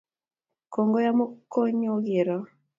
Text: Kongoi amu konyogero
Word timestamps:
Kongoi 0.73 1.05
amu 1.11 1.25
konyogero 1.51 2.37